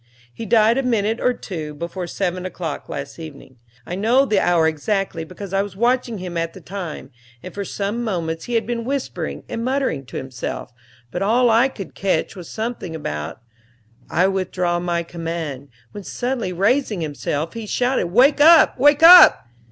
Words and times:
He 0.33 0.47
died 0.47 0.79
a 0.79 0.81
minute 0.81 1.19
or 1.19 1.31
two 1.31 1.75
before 1.75 2.07
seven 2.07 2.43
o'clock 2.43 2.89
last 2.89 3.19
evening; 3.19 3.57
I 3.85 3.93
know 3.93 4.25
the 4.25 4.39
hour 4.39 4.67
exactly, 4.67 5.23
because 5.23 5.53
I 5.53 5.61
was 5.61 5.75
watching 5.75 6.17
him 6.17 6.37
at 6.37 6.53
the 6.53 6.59
time, 6.59 7.11
and 7.43 7.53
for 7.53 7.63
some 7.63 8.03
moments 8.03 8.45
he 8.45 8.55
had 8.55 8.65
been 8.65 8.83
whispering 8.83 9.43
and 9.47 9.63
muttering 9.63 10.07
to 10.07 10.17
himself, 10.17 10.71
but 11.11 11.21
all 11.21 11.51
I 11.51 11.67
could 11.67 11.93
catch 11.93 12.35
was 12.35 12.49
something 12.49 12.95
about, 12.95 13.41
"I 14.09 14.25
withdraw 14.25 14.79
my 14.79 15.03
command;" 15.03 15.69
when, 15.91 16.03
suddenly 16.03 16.51
raising 16.51 17.01
himself, 17.01 17.53
he 17.53 17.67
shouted, 17.67 18.05
"Wake 18.07 18.41
up, 18.41 18.79
wake 18.79 19.03
up!" 19.03 19.49